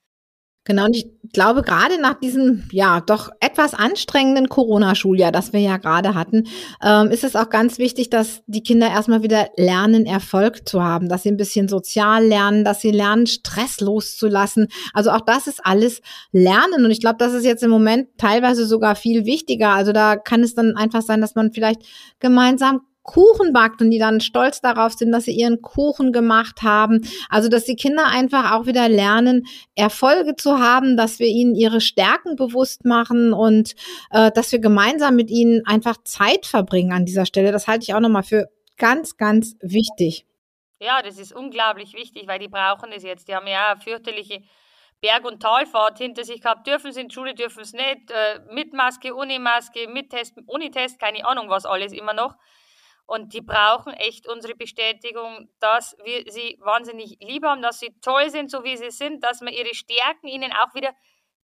Genau, 0.70 0.86
und 0.86 0.96
ich 0.96 1.08
glaube, 1.34 1.64
gerade 1.64 2.00
nach 2.00 2.20
diesem, 2.20 2.62
ja, 2.72 3.02
doch 3.02 3.32
etwas 3.40 3.74
anstrengenden 3.74 4.50
Corona-Schuljahr, 4.50 5.32
das 5.32 5.52
wir 5.52 5.62
ja 5.62 5.78
gerade 5.78 6.14
hatten, 6.14 6.44
ähm, 6.84 7.10
ist 7.10 7.24
es 7.24 7.36
auch 7.36 7.50
ganz 7.50 7.80
wichtig, 7.80 8.12
dass 8.12 8.44
die 8.46 8.62
Kinder 8.62 8.88
erstmal 8.88 9.24
wieder 9.24 9.48
lernen, 9.58 10.06
Erfolg 10.06 10.70
zu 10.70 10.84
haben, 10.84 11.10
dass 11.10 11.24
sie 11.24 11.30
ein 11.30 11.38
bisschen 11.38 11.70
sozial 11.70 12.24
lernen, 12.24 12.64
dass 12.64 12.82
sie 12.82 12.92
lernen, 12.92 13.26
Stress 13.26 13.80
loszulassen. 13.80 14.68
Also 14.94 15.10
auch 15.10 15.22
das 15.22 15.48
ist 15.48 15.66
alles 15.66 16.04
Lernen. 16.32 16.86
Und 16.86 16.92
ich 16.92 17.00
glaube, 17.00 17.18
das 17.18 17.34
ist 17.34 17.46
jetzt 17.46 17.64
im 17.64 17.72
Moment 17.72 18.08
teilweise 18.20 18.68
sogar 18.68 18.96
viel 18.96 19.26
wichtiger. 19.26 19.70
Also 19.70 19.92
da 19.92 20.18
kann 20.18 20.44
es 20.44 20.54
dann 20.54 20.78
einfach 20.78 21.02
sein, 21.02 21.20
dass 21.20 21.34
man 21.34 21.52
vielleicht 21.52 21.82
gemeinsam 22.20 22.82
Kuchen 23.10 23.54
backt 23.54 23.82
und 23.82 23.90
die 23.90 23.98
dann 23.98 24.22
stolz 24.22 24.62
darauf 24.62 24.94
sind, 24.94 25.12
dass 25.12 25.24
sie 25.24 25.32
ihren 25.32 25.64
Kuchen 25.64 26.14
gemacht 26.14 26.62
haben. 26.62 27.02
Also, 27.28 27.50
dass 27.50 27.66
die 27.66 27.76
Kinder 27.76 28.06
einfach 28.06 28.52
auch 28.52 28.68
wieder 28.68 28.88
lernen, 28.88 29.48
Erfolge 29.74 30.36
zu 30.36 30.60
haben, 30.60 30.96
dass 30.96 31.18
wir 31.18 31.26
ihnen 31.26 31.56
ihre 31.56 31.82
Stärken 31.82 32.36
bewusst 32.36 32.86
machen 32.86 33.34
und 33.34 33.74
äh, 34.12 34.32
dass 34.32 34.52
wir 34.52 34.60
gemeinsam 34.60 35.16
mit 35.16 35.32
ihnen 35.32 35.66
einfach 35.66 35.98
Zeit 36.04 36.46
verbringen 36.46 36.94
an 36.94 37.06
dieser 37.06 37.26
Stelle. 37.26 37.52
Das 37.52 37.68
halte 37.68 37.82
ich 37.82 37.96
auch 37.96 38.00
nochmal 38.00 38.22
für 38.22 38.48
ganz, 38.78 39.18
ganz 39.18 39.56
wichtig. 39.60 40.28
Ja, 40.80 41.02
das 41.02 41.18
ist 41.18 41.34
unglaublich 41.34 41.96
wichtig, 41.96 42.28
weil 42.28 42.38
die 42.38 42.48
brauchen 42.48 42.92
es 42.96 43.02
jetzt. 43.02 43.28
Die 43.28 43.34
haben 43.34 43.48
ja 43.48 43.76
fürchterliche 43.84 44.44
Berg- 45.02 45.26
und 45.26 45.42
Talfahrt 45.42 45.98
hinter 45.98 46.24
sich 46.24 46.42
gehabt, 46.42 46.68
dürfen 46.68 46.92
sie 46.92 47.02
in 47.02 47.08
die 47.08 47.16
Schule, 47.16 47.34
dürfen 47.34 47.62
es 47.62 47.74
nicht, 47.74 48.12
äh, 48.12 48.40
mit 48.54 48.74
Maske, 48.74 49.16
ohne 49.16 49.40
Maske, 49.40 49.88
mit 49.88 50.12
Test, 50.12 50.38
ohne 50.46 50.70
Test, 50.70 51.00
keine 51.00 51.26
Ahnung 51.26 51.50
was 51.50 51.66
alles 51.66 51.92
immer 51.92 52.14
noch. 52.14 52.36
Und 53.10 53.34
die 53.34 53.42
brauchen 53.42 53.92
echt 53.94 54.28
unsere 54.28 54.54
Bestätigung, 54.54 55.50
dass 55.60 55.98
wir 56.04 56.32
sie 56.32 56.60
wahnsinnig 56.62 57.18
lieb 57.20 57.44
haben, 57.44 57.64
dass 57.64 57.80
sie 57.80 58.00
toll 58.02 58.30
sind, 58.30 58.52
so 58.52 58.64
wie 58.64 58.78
sie 58.78 58.92
sind, 58.92 59.24
dass 59.24 59.42
man 59.42 59.52
ihre 59.52 59.74
Stärken 59.74 60.28
ihnen 60.28 60.54
auch 60.54 60.76
wieder 60.76 60.94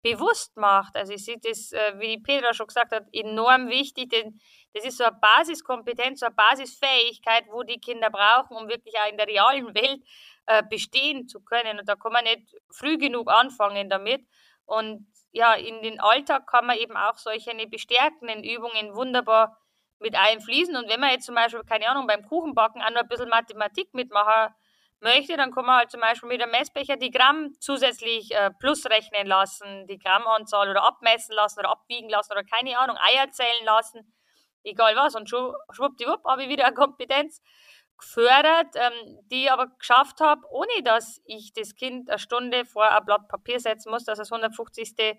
bewusst 0.02 0.58
macht. 0.58 0.96
Also 0.96 1.14
ich 1.14 1.24
sehe 1.24 1.38
das, 1.40 1.72
äh, 1.72 2.00
wie 2.00 2.18
Petra 2.18 2.56
schon 2.56 2.66
gesagt 2.66 2.92
hat, 2.92 3.06
enorm 3.14 3.70
wichtig, 3.70 4.10
denn 4.10 4.40
das 4.74 4.86
ist 4.86 4.98
so 4.98 5.04
eine 5.04 5.16
Basiskompetenz, 5.22 6.22
so 6.22 6.26
eine 6.26 6.34
Basisfähigkeit, 6.34 7.46
wo 7.52 7.62
die 7.62 7.80
Kinder 7.80 8.10
brauchen, 8.10 8.58
um 8.58 8.68
wirklich 8.68 8.96
auch 8.98 9.12
in 9.12 9.18
der 9.18 9.28
realen 9.28 9.76
Welt 9.76 10.02
äh, 10.48 10.64
bestehen 10.68 11.28
zu 11.28 11.42
können. 11.42 11.78
Und 11.78 11.88
da 11.88 11.96
kann 11.96 12.12
man 12.12 12.24
nicht 12.24 12.56
früh 12.72 12.98
genug 12.98 13.30
anfangen 13.30 13.88
damit. 13.88 14.26
Und 14.66 15.06
ja, 15.32 15.54
in 15.54 15.84
den 15.84 16.00
Alltag 16.00 16.48
kann 16.48 16.66
man 16.66 16.80
eben 16.80 16.98
auch 16.98 17.20
solche 17.20 17.54
bestärkenden 17.68 18.44
Übungen 18.44 18.96
wunderbar 18.96 19.62
mit 20.02 20.16
einfließen. 20.16 20.76
Und 20.76 20.90
wenn 20.90 21.00
man 21.00 21.12
jetzt 21.12 21.26
zum 21.26 21.36
Beispiel, 21.36 21.64
keine 21.64 21.88
Ahnung, 21.88 22.08
beim 22.08 22.28
Kuchenbacken 22.28 22.82
auch 22.82 22.90
noch 22.90 23.02
ein 23.02 23.08
bisschen 23.08 23.30
Mathematik 23.30 23.94
mitmachen 23.94 24.54
möchte, 25.00 25.36
dann 25.38 25.52
kann 25.52 25.66
man 25.66 25.78
halt 25.78 25.92
zum 25.92 26.02
Beispiel 26.02 26.30
mit 26.30 26.42
einem 26.42 26.52
Messbecher 26.52 26.96
die 26.98 27.12
Gramm 27.12 27.54
zusätzlich 27.60 28.32
äh, 28.32 28.52
plus 28.60 28.86
rechnen 28.86 29.28
lassen, 29.28 29.88
die 29.88 29.98
Grammanzahl 29.98 30.70
oder 30.70 30.84
abmessen 30.84 31.36
lassen 31.36 31.60
oder 31.60 31.70
abwiegen 31.70 32.10
lassen 32.10 32.32
oder 32.34 32.44
keine 32.44 32.78
Ahnung, 32.78 32.98
Eier 32.98 33.32
zählen 33.32 33.66
lassen, 33.66 34.14
egal 34.64 34.96
was. 34.96 35.16
Und 35.16 35.30
schwuppdiwupp 35.30 36.24
habe 36.26 36.44
ich 36.44 36.50
wieder 36.50 36.66
eine 36.66 36.76
Kompetenz 36.76 37.42
gefördert, 37.98 38.76
ähm, 38.76 39.20
die 39.32 39.44
ich 39.46 39.52
aber 39.52 39.68
geschafft 39.78 40.22
habe, 40.22 40.42
ohne 40.50 40.84
dass 40.84 41.22
ich 41.26 41.54
das 41.54 41.76
Kind 41.76 42.10
eine 42.10 42.20
Stunde 42.20 42.66
vor 42.66 42.90
ein 42.90 43.06
Blatt 43.06 43.28
Papier 43.28 43.60
setzen 43.60 43.92
muss, 43.92 44.04
dass 44.04 44.20
es 44.20 44.32
150. 44.32 45.18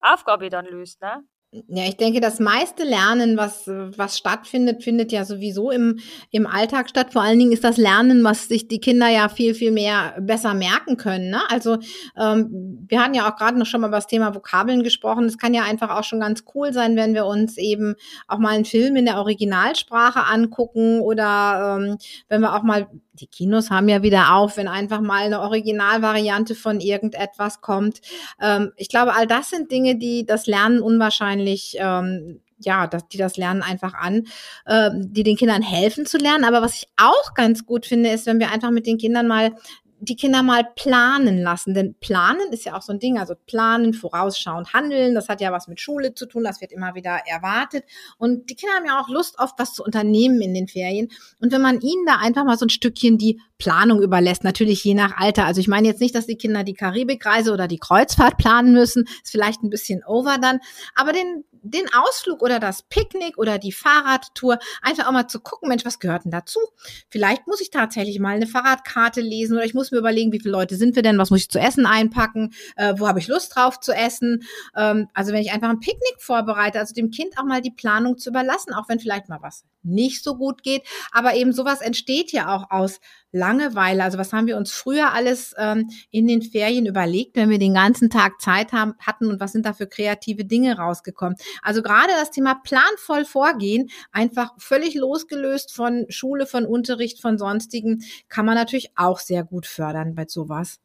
Aufgabe 0.00 0.50
dann 0.50 0.66
löst. 0.66 1.00
Ne? 1.00 1.24
Ja, 1.68 1.84
ich 1.84 1.96
denke, 1.96 2.20
das 2.20 2.40
meiste 2.40 2.82
Lernen, 2.82 3.36
was, 3.36 3.68
was 3.68 4.18
stattfindet, 4.18 4.82
findet 4.82 5.12
ja 5.12 5.24
sowieso 5.24 5.70
im, 5.70 6.00
im 6.32 6.48
Alltag 6.48 6.88
statt. 6.88 7.12
Vor 7.12 7.22
allen 7.22 7.38
Dingen 7.38 7.52
ist 7.52 7.62
das 7.62 7.76
Lernen, 7.76 8.24
was 8.24 8.48
sich 8.48 8.66
die 8.66 8.80
Kinder 8.80 9.08
ja 9.08 9.28
viel, 9.28 9.54
viel 9.54 9.70
mehr 9.70 10.16
besser 10.20 10.52
merken 10.54 10.96
können. 10.96 11.30
Ne? 11.30 11.40
Also 11.50 11.78
ähm, 12.18 12.84
wir 12.88 13.00
hatten 13.00 13.14
ja 13.14 13.30
auch 13.30 13.36
gerade 13.36 13.56
noch 13.56 13.66
schon 13.66 13.82
mal 13.82 13.86
über 13.86 13.98
das 13.98 14.08
Thema 14.08 14.34
Vokabeln 14.34 14.82
gesprochen. 14.82 15.26
Es 15.26 15.38
kann 15.38 15.54
ja 15.54 15.62
einfach 15.62 15.90
auch 15.90 16.02
schon 16.02 16.18
ganz 16.18 16.42
cool 16.56 16.72
sein, 16.72 16.96
wenn 16.96 17.14
wir 17.14 17.24
uns 17.24 17.56
eben 17.56 17.94
auch 18.26 18.38
mal 18.38 18.54
einen 18.54 18.64
Film 18.64 18.96
in 18.96 19.04
der 19.04 19.18
Originalsprache 19.18 20.24
angucken 20.24 21.00
oder 21.02 21.78
ähm, 21.78 21.98
wenn 22.28 22.40
wir 22.40 22.56
auch 22.56 22.64
mal 22.64 22.88
die 23.14 23.26
Kinos 23.26 23.70
haben 23.70 23.88
ja 23.88 24.02
wieder 24.02 24.34
auf, 24.34 24.56
wenn 24.56 24.68
einfach 24.68 25.00
mal 25.00 25.24
eine 25.24 25.40
Originalvariante 25.40 26.54
von 26.54 26.80
irgendetwas 26.80 27.60
kommt. 27.60 28.00
Ähm, 28.40 28.72
ich 28.76 28.88
glaube, 28.88 29.14
all 29.14 29.26
das 29.26 29.50
sind 29.50 29.70
Dinge, 29.70 29.96
die 29.96 30.26
das 30.26 30.46
Lernen 30.46 30.80
unwahrscheinlich 30.80 31.76
ähm, 31.78 32.40
ja, 32.58 32.86
dass 32.86 33.08
die 33.08 33.18
das 33.18 33.36
Lernen 33.36 33.62
einfach 33.62 33.94
an, 33.94 34.26
äh, 34.66 34.90
die 34.94 35.22
den 35.22 35.36
Kindern 35.36 35.62
helfen 35.62 36.06
zu 36.06 36.18
lernen. 36.18 36.44
Aber 36.44 36.62
was 36.62 36.74
ich 36.74 36.88
auch 36.96 37.34
ganz 37.34 37.66
gut 37.66 37.86
finde, 37.86 38.10
ist, 38.10 38.26
wenn 38.26 38.38
wir 38.38 38.50
einfach 38.50 38.70
mit 38.70 38.86
den 38.86 38.96
Kindern 38.96 39.26
mal 39.26 39.54
die 40.00 40.16
Kinder 40.16 40.42
mal 40.42 40.64
planen 40.76 41.42
lassen. 41.42 41.74
Denn 41.74 41.94
planen 41.94 42.52
ist 42.52 42.64
ja 42.64 42.76
auch 42.76 42.82
so 42.82 42.92
ein 42.92 42.98
Ding, 42.98 43.18
also 43.18 43.34
planen, 43.46 43.94
vorausschauen, 43.94 44.72
handeln, 44.72 45.14
das 45.14 45.28
hat 45.28 45.40
ja 45.40 45.52
was 45.52 45.68
mit 45.68 45.80
Schule 45.80 46.14
zu 46.14 46.26
tun, 46.26 46.44
das 46.44 46.60
wird 46.60 46.72
immer 46.72 46.94
wieder 46.94 47.20
erwartet. 47.26 47.84
Und 48.18 48.50
die 48.50 48.54
Kinder 48.54 48.74
haben 48.76 48.86
ja 48.86 49.00
auch 49.00 49.08
Lust, 49.08 49.38
oft 49.38 49.58
was 49.58 49.74
zu 49.74 49.82
unternehmen 49.84 50.40
in 50.40 50.54
den 50.54 50.68
Ferien. 50.68 51.08
Und 51.40 51.52
wenn 51.52 51.62
man 51.62 51.80
ihnen 51.80 52.06
da 52.06 52.16
einfach 52.16 52.44
mal 52.44 52.58
so 52.58 52.66
ein 52.66 52.70
Stückchen 52.70 53.18
die 53.18 53.40
Planung 53.58 54.02
überlässt, 54.02 54.44
natürlich 54.44 54.82
je 54.84 54.94
nach 54.94 55.16
Alter. 55.16 55.46
Also 55.46 55.60
ich 55.60 55.68
meine 55.68 55.88
jetzt 55.88 56.00
nicht, 56.00 56.14
dass 56.14 56.26
die 56.26 56.36
Kinder 56.36 56.64
die 56.64 56.74
Karibikreise 56.74 57.52
oder 57.52 57.68
die 57.68 57.78
Kreuzfahrt 57.78 58.36
planen 58.36 58.72
müssen, 58.72 59.04
ist 59.22 59.30
vielleicht 59.30 59.62
ein 59.62 59.70
bisschen 59.70 60.02
over 60.04 60.38
dann, 60.38 60.58
aber 60.94 61.12
den 61.12 61.44
den 61.64 61.86
Ausflug 61.94 62.42
oder 62.42 62.60
das 62.60 62.82
Picknick 62.82 63.38
oder 63.38 63.58
die 63.58 63.72
Fahrradtour, 63.72 64.58
einfach 64.82 65.06
auch 65.06 65.12
mal 65.12 65.28
zu 65.28 65.40
gucken, 65.40 65.68
Mensch, 65.68 65.84
was 65.84 65.98
gehört 65.98 66.24
denn 66.24 66.30
dazu? 66.30 66.60
Vielleicht 67.08 67.46
muss 67.46 67.60
ich 67.60 67.70
tatsächlich 67.70 68.20
mal 68.20 68.36
eine 68.36 68.46
Fahrradkarte 68.46 69.20
lesen 69.20 69.56
oder 69.56 69.64
ich 69.64 69.74
muss 69.74 69.90
mir 69.90 69.98
überlegen, 69.98 70.32
wie 70.32 70.40
viele 70.40 70.52
Leute 70.52 70.76
sind 70.76 70.94
wir 70.94 71.02
denn, 71.02 71.18
was 71.18 71.30
muss 71.30 71.40
ich 71.40 71.50
zu 71.50 71.58
essen 71.58 71.86
einpacken, 71.86 72.52
äh, 72.76 72.94
wo 72.98 73.08
habe 73.08 73.18
ich 73.18 73.28
Lust 73.28 73.56
drauf 73.56 73.80
zu 73.80 73.92
essen. 73.92 74.44
Ähm, 74.76 75.08
also 75.14 75.32
wenn 75.32 75.40
ich 75.40 75.52
einfach 75.52 75.70
ein 75.70 75.80
Picknick 75.80 76.20
vorbereite, 76.20 76.78
also 76.78 76.94
dem 76.94 77.10
Kind 77.10 77.38
auch 77.38 77.44
mal 77.44 77.62
die 77.62 77.70
Planung 77.70 78.18
zu 78.18 78.28
überlassen, 78.28 78.74
auch 78.74 78.88
wenn 78.88 79.00
vielleicht 79.00 79.28
mal 79.28 79.40
was 79.40 79.64
nicht 79.84 80.24
so 80.24 80.36
gut 80.36 80.62
geht. 80.62 80.82
Aber 81.12 81.34
eben 81.34 81.52
sowas 81.52 81.80
entsteht 81.80 82.32
ja 82.32 82.54
auch 82.54 82.70
aus 82.70 83.00
Langeweile. 83.34 84.04
Also 84.04 84.16
was 84.16 84.32
haben 84.32 84.46
wir 84.46 84.56
uns 84.56 84.70
früher 84.70 85.12
alles 85.12 85.54
ähm, 85.58 85.90
in 86.10 86.28
den 86.28 86.40
Ferien 86.40 86.86
überlegt, 86.86 87.34
wenn 87.34 87.50
wir 87.50 87.58
den 87.58 87.74
ganzen 87.74 88.08
Tag 88.08 88.40
Zeit 88.40 88.72
haben, 88.72 88.94
hatten 89.00 89.26
und 89.26 89.40
was 89.40 89.50
sind 89.50 89.66
da 89.66 89.72
für 89.72 89.88
kreative 89.88 90.44
Dinge 90.44 90.78
rausgekommen? 90.78 91.36
Also 91.60 91.82
gerade 91.82 92.12
das 92.16 92.30
Thema 92.30 92.54
planvoll 92.54 93.24
vorgehen, 93.24 93.90
einfach 94.12 94.52
völlig 94.58 94.94
losgelöst 94.94 95.72
von 95.74 96.06
Schule, 96.10 96.46
von 96.46 96.64
Unterricht, 96.64 97.20
von 97.20 97.36
sonstigen, 97.36 98.04
kann 98.28 98.46
man 98.46 98.54
natürlich 98.54 98.92
auch 98.94 99.18
sehr 99.18 99.42
gut 99.42 99.66
fördern 99.66 100.14
bei 100.14 100.26
sowas. 100.28 100.78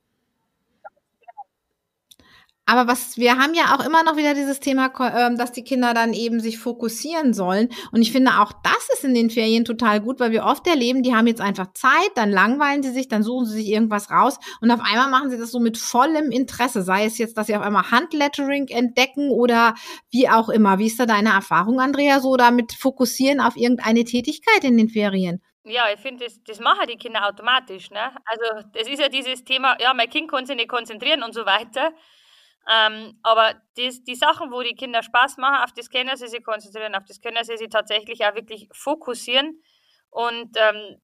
Aber 2.70 2.88
was, 2.88 3.18
wir 3.18 3.40
haben 3.40 3.56
ja 3.56 3.76
auch 3.76 3.84
immer 3.84 4.04
noch 4.04 4.16
wieder 4.16 4.36
dieses 4.36 4.60
Thema, 4.60 4.92
ähm, 5.00 5.40
dass 5.40 5.52
die 5.52 5.64
Kinder 5.64 5.96
dann 5.96 6.14
eben 6.14 6.40
sich 6.40 6.60
fokussieren 6.60 7.34
sollen. 7.34 7.70
Und 7.92 8.04
ich 8.04 8.12
finde 8.12 8.34
auch 8.42 8.54
das 8.62 8.90
ist 8.94 9.04
in 9.04 9.16
den 9.16 9.32
Ferien 9.32 9.66
total 9.66 10.00
gut, 10.00 10.20
weil 10.20 10.30
wir 10.30 10.46
oft 10.46 10.68
erleben, 10.68 11.02
die 11.02 11.16
haben 11.16 11.26
jetzt 11.26 11.42
einfach 11.42 11.74
Zeit, 11.74 12.12
dann 12.14 12.30
langweilen 12.30 12.84
sie 12.84 12.92
sich, 12.92 13.08
dann 13.08 13.24
suchen 13.24 13.48
sie 13.48 13.56
sich 13.56 13.70
irgendwas 13.70 14.12
raus 14.12 14.38
und 14.62 14.70
auf 14.70 14.82
einmal 14.82 15.10
machen 15.10 15.32
sie 15.32 15.40
das 15.40 15.50
so 15.50 15.60
mit 15.60 15.80
vollem 15.80 16.30
Interesse. 16.30 16.84
Sei 16.84 17.06
es 17.06 17.18
jetzt, 17.18 17.40
dass 17.40 17.48
sie 17.48 17.56
auf 17.56 17.64
einmal 17.64 17.90
Handlettering 17.90 18.68
entdecken 18.68 19.32
oder 19.32 19.74
wie 20.12 20.30
auch 20.30 20.50
immer. 20.50 20.78
Wie 20.78 20.86
ist 20.86 21.00
da 21.00 21.08
deine 21.08 21.30
Erfahrung, 21.30 21.80
Andrea, 21.80 22.20
so 22.20 22.38
damit 22.38 22.74
fokussieren 22.74 23.40
auf 23.40 23.58
irgendeine 23.58 24.04
Tätigkeit 24.04 24.64
in 24.64 24.78
den 24.78 24.90
Ferien? 24.90 25.42
Ja, 25.64 25.86
ich 25.92 26.00
finde, 26.00 26.26
das, 26.26 26.40
das 26.44 26.60
machen 26.60 26.88
die 26.88 26.98
Kinder 26.98 27.28
automatisch. 27.28 27.90
Ne? 27.90 28.12
Also 28.26 28.68
das 28.74 28.88
ist 28.88 29.00
ja 29.00 29.10
dieses 29.10 29.44
Thema, 29.44 29.76
ja, 29.82 29.92
mein 29.96 30.10
Kind 30.10 30.30
kann 30.30 30.46
sich 30.46 30.56
nicht 30.56 30.70
konzentrieren 30.70 31.24
und 31.24 31.34
so 31.34 31.48
weiter. 31.48 31.94
Ähm, 32.72 33.20
aber 33.24 33.56
die, 33.78 34.04
die 34.04 34.16
Sachen, 34.16 34.51
wo 34.51 34.62
die 34.62 34.75
Kinder 34.75 35.01
Spaß 35.01 35.38
machen, 35.38 35.63
auf 35.63 35.74
das 35.74 35.89
können 35.89 36.16
sie 36.16 36.28
sich 36.28 36.44
konzentrieren, 36.44 36.96
auf 36.96 37.06
das 37.06 37.22
können 37.22 37.44
sie 37.44 37.58
sich 37.58 37.70
tatsächlich 37.70 38.25
auch 38.25 38.36
wirklich 38.36 38.68
fokussieren. 38.74 39.62
Und 40.10 40.56
ähm, 40.58 41.00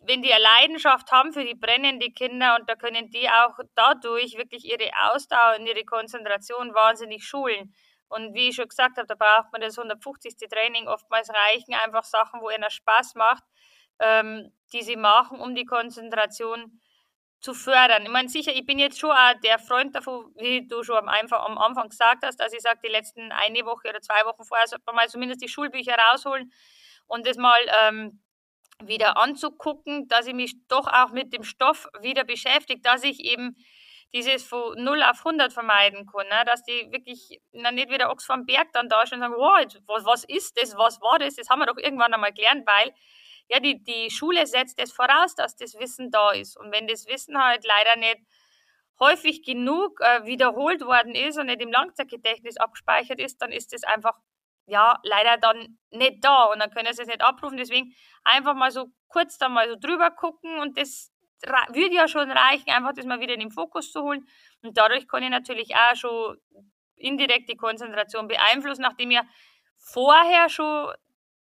wenn 0.00 0.22
die 0.22 0.32
eine 0.32 0.42
Leidenschaft 0.42 1.10
haben 1.10 1.32
für 1.32 1.44
die 1.44 1.54
brennenden 1.54 2.14
Kinder 2.14 2.56
und 2.58 2.68
da 2.68 2.74
können 2.74 3.10
die 3.10 3.28
auch 3.28 3.58
dadurch 3.74 4.36
wirklich 4.36 4.64
ihre 4.64 4.90
Ausdauer 5.10 5.56
und 5.58 5.66
ihre 5.66 5.84
Konzentration 5.84 6.74
wahnsinnig 6.74 7.24
schulen. 7.24 7.74
Und 8.08 8.34
wie 8.34 8.48
ich 8.48 8.56
schon 8.56 8.68
gesagt 8.68 8.98
habe, 8.98 9.06
da 9.06 9.14
braucht 9.14 9.52
man 9.52 9.60
das 9.60 9.78
150. 9.78 10.36
Training. 10.48 10.86
Oftmals 10.86 11.28
reichen 11.30 11.74
einfach 11.74 12.04
Sachen, 12.04 12.40
wo 12.40 12.50
ihnen 12.50 12.70
Spaß 12.70 13.14
macht, 13.16 13.42
ähm, 13.98 14.52
die 14.72 14.82
sie 14.82 14.96
machen, 14.96 15.40
um 15.40 15.54
die 15.54 15.64
Konzentration 15.64 16.80
zu 17.46 17.54
fördern. 17.54 18.02
Ich 18.02 18.10
meine, 18.10 18.28
sicher, 18.28 18.52
ich 18.52 18.66
bin 18.66 18.80
jetzt 18.80 18.98
schon 18.98 19.12
auch 19.12 19.34
der 19.44 19.60
Freund 19.60 19.94
davon, 19.94 20.32
wie 20.36 20.66
du 20.66 20.82
schon 20.82 20.96
am 20.96 21.08
Anfang, 21.08 21.88
gesagt 21.88 22.24
hast, 22.24 22.38
dass 22.40 22.52
ich 22.52 22.60
sage, 22.60 22.80
die 22.84 22.90
letzten 22.90 23.30
eine 23.30 23.64
Woche 23.64 23.88
oder 23.88 24.00
zwei 24.00 24.24
Wochen 24.24 24.42
vorher 24.42 24.66
sollte 24.66 24.82
man 24.86 24.96
mal 24.96 25.08
zumindest 25.08 25.42
die 25.42 25.48
Schulbücher 25.48 25.94
rausholen 26.10 26.52
und 27.06 27.24
das 27.24 27.36
mal 27.36 27.60
ähm, 27.82 28.20
wieder 28.82 29.16
anzugucken, 29.16 30.08
dass 30.08 30.26
ich 30.26 30.34
mich 30.34 30.54
doch 30.66 30.88
auch 30.88 31.12
mit 31.12 31.32
dem 31.32 31.44
Stoff 31.44 31.86
wieder 32.00 32.24
beschäftige, 32.24 32.80
dass 32.80 33.04
ich 33.04 33.20
eben 33.20 33.54
dieses 34.12 34.42
von 34.42 34.74
0 34.82 35.04
auf 35.04 35.24
100 35.24 35.52
vermeiden 35.52 36.04
kann, 36.06 36.26
ne? 36.26 36.44
dass 36.46 36.64
die 36.64 36.90
wirklich 36.90 37.40
na, 37.52 37.70
nicht 37.70 37.90
wieder 37.90 38.10
Ochs 38.10 38.24
vom 38.24 38.44
Berg 38.44 38.72
dann 38.72 38.88
da 38.88 39.06
stehen 39.06 39.22
und 39.22 39.30
sagen, 39.30 39.34
wow, 39.36 39.64
was, 39.86 40.04
was 40.04 40.24
ist 40.24 40.60
das, 40.60 40.76
was 40.76 41.00
war 41.00 41.20
das, 41.20 41.36
das 41.36 41.48
haben 41.48 41.60
wir 41.60 41.66
doch 41.66 41.78
irgendwann 41.78 42.12
einmal 42.12 42.32
gelernt, 42.32 42.66
weil 42.66 42.92
ja, 43.48 43.60
die, 43.60 43.82
die 43.82 44.10
Schule 44.10 44.46
setzt 44.46 44.80
es 44.80 44.92
voraus, 44.92 45.34
dass 45.34 45.56
das 45.56 45.74
Wissen 45.78 46.10
da 46.10 46.32
ist. 46.32 46.56
Und 46.56 46.72
wenn 46.72 46.88
das 46.88 47.06
Wissen 47.06 47.38
halt 47.42 47.64
leider 47.64 47.96
nicht 47.96 48.18
häufig 48.98 49.42
genug 49.44 50.00
äh, 50.00 50.24
wiederholt 50.24 50.80
worden 50.82 51.14
ist 51.14 51.38
und 51.38 51.46
nicht 51.46 51.60
im 51.60 51.70
Langzeitgedächtnis 51.70 52.56
abgespeichert 52.56 53.20
ist, 53.20 53.40
dann 53.42 53.52
ist 53.52 53.72
das 53.72 53.84
einfach, 53.84 54.18
ja, 54.66 54.98
leider 55.02 55.36
dann 55.36 55.78
nicht 55.90 56.24
da 56.24 56.44
und 56.44 56.58
dann 56.60 56.70
können 56.70 56.92
sie 56.92 57.02
es 57.02 57.08
nicht 57.08 57.22
abrufen. 57.22 57.56
Deswegen 57.56 57.94
einfach 58.24 58.54
mal 58.54 58.70
so 58.70 58.86
kurz 59.08 59.38
da 59.38 59.48
mal 59.48 59.68
so 59.68 59.76
drüber 59.76 60.10
gucken 60.10 60.58
und 60.58 60.78
das 60.78 61.12
würde 61.68 61.94
ja 61.94 62.08
schon 62.08 62.30
reichen, 62.30 62.70
einfach 62.70 62.94
das 62.94 63.04
mal 63.04 63.20
wieder 63.20 63.34
in 63.34 63.40
den 63.40 63.50
Fokus 63.50 63.92
zu 63.92 64.02
holen. 64.02 64.26
Und 64.62 64.76
dadurch 64.76 65.06
kann 65.06 65.22
ich 65.22 65.30
natürlich 65.30 65.74
auch 65.76 65.94
schon 65.94 66.38
indirekt 66.96 67.50
die 67.50 67.56
Konzentration 67.56 68.26
beeinflussen, 68.26 68.82
nachdem 68.82 69.10
ich 69.10 69.20
vorher 69.76 70.48
schon 70.48 70.92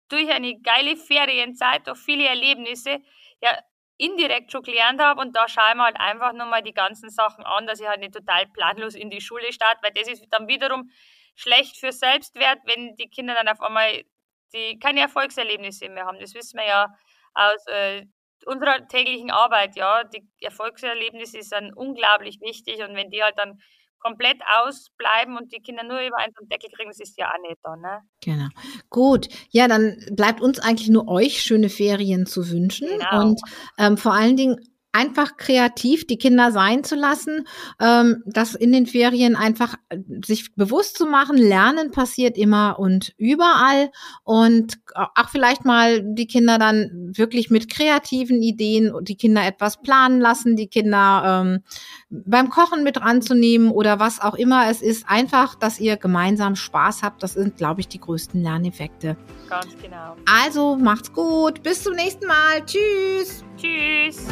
durch 0.10 0.30
eine 0.32 0.60
geile 0.62 0.98
Ferienzeit, 0.98 1.88
durch 1.88 2.00
viele 2.00 2.28
Erlebnisse, 2.28 3.00
ja, 3.42 3.58
indirekt 3.98 4.52
schon 4.52 4.64
gelernt 4.64 5.02
habe 5.02 5.22
und 5.22 5.36
da 5.36 5.48
schaue 5.48 5.70
ich 5.70 5.76
mir 5.76 5.84
halt 5.84 6.00
einfach 6.00 6.34
nochmal 6.34 6.64
die 6.64 6.74
ganzen 6.74 7.10
Sachen 7.10 7.44
an, 7.44 7.68
dass 7.68 7.82
ich 7.82 7.88
halt 7.88 8.00
nicht 8.00 8.14
total 8.14 8.48
planlos 8.48 8.96
in 8.96 9.10
die 9.10 9.22
Schule 9.22 9.52
starte, 9.52 9.82
weil 9.84 9.92
das 9.92 10.08
ist 10.08 10.26
dann 10.32 10.48
wiederum 10.48 10.90
schlecht 11.36 11.78
für 11.78 11.92
Selbstwert, 11.92 12.60
wenn 12.66 12.96
die 12.96 13.10
Kinder 13.10 13.36
dann 13.36 13.50
auf 13.50 13.62
einmal 13.62 14.04
die 14.54 14.80
keine 14.80 15.02
Erfolgserlebnisse 15.02 15.90
mehr 15.90 16.06
haben. 16.06 16.20
Das 16.20 16.34
wissen 16.34 16.58
wir 16.58 16.66
ja 16.66 16.88
aus 17.34 17.68
äh, 17.68 18.06
unserer 18.46 18.88
täglichen 18.88 19.32
Arbeit, 19.32 19.76
ja. 19.76 20.04
Die 20.06 20.28
Erfolgserlebnisse 20.42 21.42
sind 21.44 21.74
unglaublich 21.76 22.40
wichtig 22.42 22.82
und 22.82 22.96
wenn 22.96 23.10
die 23.10 23.24
halt 23.24 23.38
dann 23.38 23.60
komplett 24.00 24.40
ausbleiben 24.62 25.38
und 25.38 25.52
die 25.52 25.60
Kinder 25.60 25.84
nur 25.84 26.00
über 26.00 26.18
einen 26.18 26.34
Deckel 26.50 26.70
kriegen, 26.72 26.90
das 26.90 27.00
ist 27.00 27.18
ja 27.18 27.30
auch 27.30 27.42
nicht 27.42 27.60
da, 27.64 27.76
ne? 27.76 28.02
Genau. 28.22 28.48
Gut. 28.90 29.28
Ja, 29.50 29.68
dann 29.68 29.98
bleibt 30.12 30.42
uns 30.42 30.60
eigentlich 30.60 30.90
nur 30.90 31.08
euch 31.08 31.42
schöne 31.42 31.70
Ferien 31.70 32.26
zu 32.26 32.50
wünschen 32.50 32.88
genau. 32.88 33.22
und 33.22 33.42
ähm, 33.78 33.98
vor 33.98 34.14
allen 34.14 34.38
Dingen 34.38 34.58
einfach 34.92 35.38
kreativ 35.38 36.08
die 36.08 36.18
Kinder 36.18 36.52
sein 36.52 36.84
zu 36.84 36.96
lassen, 36.96 37.48
ähm, 37.80 38.24
das 38.26 38.56
in 38.56 38.72
den 38.72 38.88
Ferien 38.88 39.36
einfach 39.36 39.76
äh, 39.90 40.00
sich 40.26 40.56
bewusst 40.56 40.98
zu 40.98 41.06
machen, 41.06 41.38
Lernen 41.38 41.92
passiert 41.92 42.38
immer 42.38 42.80
und 42.80 43.14
überall 43.18 43.92
und 44.24 44.80
auch 44.94 45.30
vielleicht 45.30 45.64
mal 45.66 46.02
die 46.04 46.28
Kinder 46.28 46.58
dann 46.58 47.12
wirklich 47.16 47.50
mit 47.52 47.72
kreativen 47.72 48.42
Ideen 48.42 48.92
die 49.02 49.16
Kinder 49.16 49.46
etwas 49.46 49.82
planen 49.82 50.20
lassen, 50.20 50.56
die 50.56 50.68
Kinder 50.68 51.44
ähm, 51.44 51.64
beim 52.10 52.50
Kochen 52.50 52.84
mit 52.84 53.00
ranzunehmen 53.00 53.70
oder 53.72 54.00
was 54.00 54.20
auch 54.20 54.36
immer 54.36 54.70
es 54.70 54.82
ist, 54.82 55.08
einfach, 55.08 55.56
dass 55.56 55.80
ihr 55.80 55.98
gemeinsam 55.98 56.56
Spaß 56.56 57.04
habt, 57.04 57.22
das 57.22 57.34
sind, 57.34 57.58
glaube 57.58 57.82
ich, 57.82 57.88
die 57.88 58.00
größten 58.00 58.42
Lerneffekte. 58.42 59.18
Ganz 59.50 59.68
genau. 59.82 60.16
Also 60.26 60.76
macht's 60.76 61.14
gut, 61.14 61.62
bis 61.62 61.84
zum 61.84 61.94
nächsten 61.94 62.26
Mal, 62.26 62.66
tschüss. 62.66 63.44
Tschüss. 63.60 64.26